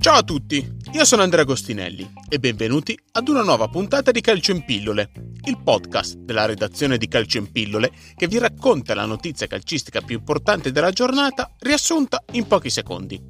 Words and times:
Ciao 0.00 0.16
a 0.16 0.22
tutti, 0.24 0.76
io 0.92 1.04
sono 1.04 1.22
Andrea 1.22 1.42
Agostinelli 1.42 2.12
e 2.28 2.40
benvenuti 2.40 2.98
ad 3.12 3.28
una 3.28 3.42
nuova 3.42 3.68
puntata 3.68 4.10
di 4.10 4.20
Calcio 4.20 4.50
in 4.50 4.64
Pillole, 4.64 5.10
il 5.44 5.62
podcast 5.62 6.16
della 6.16 6.46
redazione 6.46 6.98
di 6.98 7.06
Calcio 7.06 7.38
in 7.38 7.52
Pillole 7.52 7.92
che 8.16 8.26
vi 8.26 8.38
racconta 8.38 8.94
la 8.94 9.04
notizia 9.04 9.46
calcistica 9.46 10.00
più 10.00 10.18
importante 10.18 10.72
della 10.72 10.90
giornata 10.90 11.48
riassunta 11.60 12.24
in 12.32 12.48
pochi 12.48 12.70
secondi. 12.70 13.22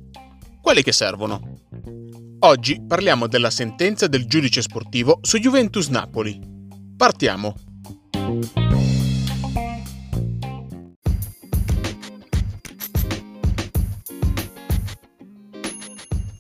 Quelli 0.63 0.83
che 0.83 0.93
servono. 0.93 1.61
Oggi 2.41 2.83
parliamo 2.87 3.27
della 3.27 3.51
sentenza 3.51 4.07
del 4.07 4.27
giudice 4.27 4.63
sportivo 4.63 5.19
su 5.21 5.37
Juventus 5.37 5.89
Napoli. 5.89 6.41
Partiamo. 6.97 7.55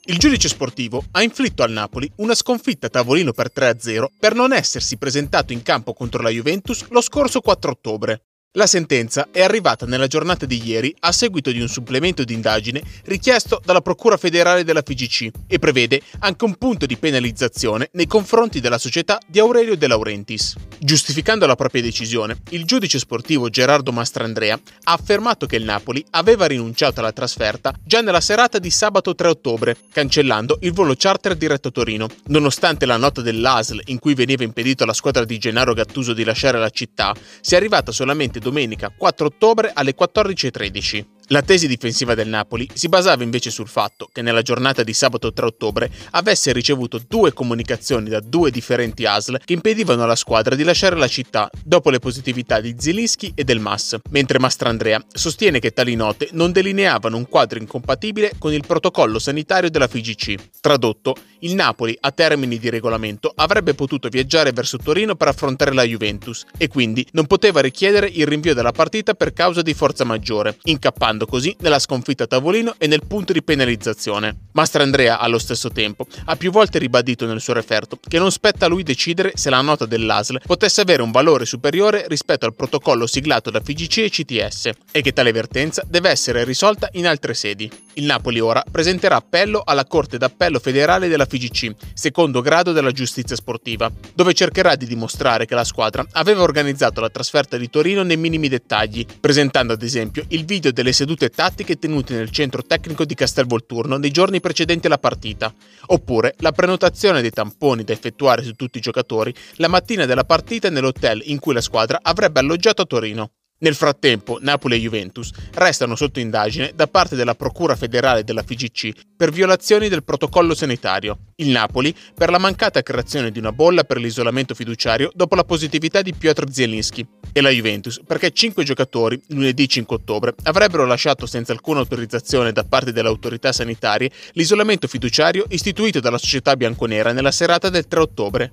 Il 0.07 0.19
giudice 0.19 0.49
sportivo 0.49 1.03
ha 1.13 1.23
inflitto 1.23 1.63
al 1.63 1.71
Napoli 1.71 2.11
una 2.17 2.35
sconfitta 2.35 2.89
a 2.89 2.91
tavolino 2.91 3.33
per 3.33 3.51
3-0 3.55 4.05
per 4.19 4.35
non 4.35 4.53
essersi 4.53 4.99
presentato 4.99 5.55
in 5.55 5.63
campo 5.63 5.95
contro 5.95 6.21
la 6.21 6.29
Juventus 6.29 6.87
lo 6.91 7.01
scorso 7.01 7.41
4 7.41 7.71
ottobre. 7.71 8.25
La 8.57 8.69
sentenza 8.69 9.31
è 9.33 9.43
arrivata 9.43 9.85
nella 9.85 10.07
giornata 10.07 10.47
di 10.47 10.65
ieri 10.65 10.95
a 11.01 11.11
seguito 11.11 11.51
di 11.51 11.61
un 11.61 11.67
supplemento 11.67 12.23
di 12.23 12.35
indagine 12.35 12.81
richiesto 13.07 13.61
dalla 13.65 13.81
Procura 13.81 14.17
federale 14.17 14.63
della 14.63 14.85
FIGC 14.87 15.29
e 15.49 15.59
prevede 15.59 16.01
anche 16.21 16.45
un 16.45 16.55
punto 16.55 16.87
di 16.87 16.97
penalizzazione 16.97 17.89
nei 17.95 18.07
confronti 18.07 18.61
della 18.61 18.79
società 18.79 19.19
di 19.27 19.41
Aurelio 19.41 19.77
De 19.77 19.89
Laurentiis. 19.89 20.55
Giustificando 20.79 21.47
la 21.47 21.57
propria 21.57 21.83
decisione, 21.83 22.43
il 22.51 22.65
giudice 22.65 23.01
sportivo 23.01 23.51
Gerardo 23.51 23.91
Mastrandrea 23.91 24.55
ha 24.85 24.93
affermato 24.93 25.47
che 25.47 25.57
il 25.57 25.65
Napoli 25.65 26.05
aveva 26.11 26.47
rinunciato 26.47 27.01
alla 27.01 27.11
trasferta 27.11 27.75
già 27.83 28.03
nella 28.03 28.21
serata 28.21 28.61
di 28.61 28.71
sabato 28.71 29.17
3 29.17 29.27
ottobre, 29.27 29.77
cancellando 29.91 30.59
il 30.61 30.73
volo 30.73 30.95
charter 30.97 31.35
diretto 31.35 31.69
a 31.69 31.73
Torino, 31.73 32.07
nonostante 32.27 32.87
la 32.87 32.99
nota 32.99 33.21
dell'ASL 33.21 33.83
in 33.87 33.99
cui 33.99 34.15
veniva 34.15 34.45
impedito 34.45 34.85
alla 34.85 34.93
squadra 34.93 35.25
di 35.25 35.39
Gennaro 35.39 35.75
Gattuso 35.75 36.13
di 36.13 36.23
lasciare 36.23 36.61
la 36.61 36.71
città, 36.71 37.13
sia 37.41 37.57
arrivata 37.57 37.91
solamente 37.91 38.43
domenica 38.45 38.93
4 38.97 39.27
ottobre 39.27 39.73
alle 39.73 39.95
14.13. 39.99 41.14
La 41.29 41.41
tesi 41.41 41.67
difensiva 41.67 42.15
del 42.15 42.29
Napoli 42.29 42.69
si 42.75 42.89
basava 42.89 43.23
invece 43.23 43.51
sul 43.51 43.67
fatto 43.67 44.11
che 44.13 44.21
nella 44.21 44.43
giornata 44.43 44.83
di 44.83 44.93
sabato 44.93 45.33
3 45.33 45.47
ottobre 45.47 45.91
avesse 46.11 46.53
ricevuto 46.53 47.01
due 47.09 47.33
comunicazioni 47.33 48.11
da 48.11 48.21
due 48.21 48.51
differenti 48.51 49.07
ASL 49.07 49.41
che 49.43 49.55
impedivano 49.55 50.03
alla 50.03 50.17
squadra 50.17 50.55
di 50.55 50.65
lasciare 50.65 50.97
la 50.97 51.09
città 51.09 51.49
dopo 51.65 51.89
le 51.89 51.99
positività 51.99 52.61
di 52.61 52.75
Zilinski 52.77 53.33
e 53.35 53.43
del 53.43 53.59
MAS, 53.59 53.97
mentre 54.11 54.39
Mastrandrea 54.39 55.03
sostiene 55.11 55.61
che 55.61 55.71
tali 55.71 55.95
note 55.95 56.29
non 56.33 56.53
delineavano 56.53 57.17
un 57.17 57.27
quadro 57.27 57.59
incompatibile 57.59 58.33
con 58.37 58.53
il 58.53 58.67
protocollo 58.67 59.19
sanitario 59.19 59.71
della 59.71 59.89
FIGC. 59.89 60.35
Tradotto, 60.61 61.17
il 61.41 61.55
Napoli, 61.55 61.97
a 61.99 62.11
termini 62.11 62.59
di 62.59 62.69
regolamento, 62.69 63.33
avrebbe 63.35 63.73
potuto 63.73 64.11
viaggiare 64.11 64.53
verso 64.53 64.77
Torino 64.77 65.15
per 65.15 65.29
affrontare 65.29 65.73
la 65.73 65.85
Juventus 65.85 66.45
e 66.59 66.69
quindi 66.69 67.07
non 67.13 67.27
poteva 67.27 67.63
richiedere 67.63 68.09
il 68.13 68.27
rinvio 68.27 68.53
della 68.53 68.73
partita 68.73 69.15
per 69.15 69.33
causa 69.33 69.63
di 69.63 69.73
forza 69.73 70.05
maggiore, 70.05 70.59
incappando 70.65 71.13
sfondando 71.15 71.27
così 71.27 71.55
nella 71.61 71.79
sconfitta 71.79 72.25
a 72.25 72.27
tavolino 72.27 72.75
e 72.79 72.87
nel 72.87 73.07
punto 73.07 73.33
di 73.33 73.43
penalizzazione. 73.43 74.37
Mastrandrea, 74.53 75.19
allo 75.19 75.39
stesso 75.39 75.71
tempo, 75.71 76.07
ha 76.27 76.37
più 76.37 76.51
volte 76.51 76.79
ribadito 76.79 77.27
nel 77.27 77.41
suo 77.41 77.55
referto 77.55 77.99
che 78.07 78.19
non 78.19 78.31
spetta 78.31 78.67
a 78.67 78.69
lui 78.69 78.83
decidere 78.83 79.33
se 79.35 79.51
la 79.51 79.61
nota 79.61 79.87
dell'ASL 79.87 80.41
potesse 80.45 80.81
avere 80.81 81.03
un 81.03 81.11
valore 81.11 81.47
superiore 81.47 82.07
rispetto 82.09 82.47
al 82.47 82.55
protocollo 82.55 83.07
siglato 83.07 83.51
da 83.51 83.61
FIGC 83.61 83.99
e 83.99 84.11
CTS 84.11 84.71
e 84.91 85.03
che 85.03 85.13
tale 85.13 85.33
vertenza 85.33 85.83
deve 85.87 86.11
essere 86.11 86.45
risolta 86.45 86.89
in 86.93 87.07
altre 87.07 87.35
sedi. 87.35 87.84
Il 87.97 88.07
Napoli 88.07 88.41
ora 88.41 88.65
presenterà 88.69 89.17
appello 89.17 89.63
alla 89.65 89.85
Corte 89.85 90.19
d'Appello 90.19 90.59
federale 90.59 91.07
della 91.07 91.27
FIGC, 91.27 91.75
secondo 91.95 92.41
grado 92.41 92.73
della 92.73 92.91
giustizia 92.91 93.37
sportiva, 93.37 93.91
dove 94.15 94.35
cercherà 94.35 94.75
di 94.75 94.87
dimostrare 94.87 95.47
che 95.47 95.55
la 95.55 95.63
squadra 95.63 96.05
aveva 96.13 96.43
organizzato 96.43 97.01
la 97.01 97.09
trasferta 97.09 97.57
di 97.57 97.71
Torino 97.71 98.03
nei 98.03 98.17
minimi 98.17 98.49
dettagli, 98.49 99.07
presentando 99.21 99.75
ad 99.75 99.83
esempio 99.83 100.25
il 100.29 100.45
video 100.45 100.73
delle 100.73 100.93
sedute 100.93 101.29
tattiche 101.29 101.79
tenute 101.79 102.15
nel 102.15 102.31
centro 102.31 102.63
tecnico 102.63 103.05
di 103.05 103.15
Castelvolturno 103.15 103.97
nei 103.97 104.11
giorni 104.11 104.41
precedenti 104.41 104.87
alla 104.87 104.99
partita, 104.99 105.55
oppure 105.87 106.35
la 106.39 106.51
prenotazione 106.51 107.21
dei 107.21 107.31
tamponi 107.31 107.85
da 107.85 107.93
effettuare 107.93 108.43
su 108.43 108.55
tutti 108.55 108.79
i 108.79 108.81
giocatori 108.81 109.33
la 109.57 109.69
mattina 109.69 110.05
della 110.05 110.25
partita 110.25 110.69
nell'hotel 110.69 111.23
in 111.27 111.39
cui 111.39 111.55
la 111.55 111.61
squadra 111.61 112.01
avrebbe 112.03 112.41
alloggiato 112.41 112.83
a 112.83 112.87
Torino. 112.87 113.31
Nel 113.57 113.77
frattempo, 113.77 114.39
Napoli 114.41 114.75
e 114.75 114.81
Juventus 114.81 115.31
restano 115.55 115.95
sotto 115.95 116.19
indagine 116.19 116.73
da 116.75 116.89
parte 116.89 117.15
della 117.15 117.37
Procura 117.37 117.77
federale 117.77 118.25
della 118.25 118.43
FIGC 118.43 118.91
per 119.17 119.31
violazioni 119.31 119.89
del 119.89 120.03
protocollo 120.03 120.55
sanitario. 120.55 121.19
Il 121.37 121.51
Napoli 121.51 121.95
per 122.15 122.31
la 122.31 122.39
mancata 122.39 122.83
creazione 122.83 123.31
di 123.31 123.39
una 123.39 123.53
bolla 123.53 123.85
per 123.85 123.99
l'isolamento 123.99 124.55
fiduciario 124.55 125.11
dopo 125.15 125.37
la 125.37 125.45
positività 125.45 126.03
di 126.03 126.13
Piotr 126.13 126.51
Zielinski 126.51 127.07
e 127.33 127.41
la 127.41 127.51
Juventus 127.51 128.01
perché 128.05 128.33
cinque 128.33 128.65
giocatori, 128.65 129.23
lunedì 129.29 129.69
5 129.69 129.97
ottobre, 129.97 130.35
avrebbero 130.43 130.85
lasciato 130.85 131.25
senza 131.25 131.53
alcuna 131.53 131.79
autorizzazione 131.79 132.51
da 132.51 132.65
parte 132.65 132.93
delle 132.93 133.09
autorità 133.09 133.53
sanitarie 133.53 134.11
l'isolamento 134.33 134.89
fiduciario 134.89 135.45
istituito 135.49 136.01
dalla 136.01 136.19
società 136.19 136.57
bianconera 136.57 137.13
nella 137.13 137.31
serata 137.31 137.71
del 137.71 137.87
3 137.87 138.01
ottobre. 138.01 138.53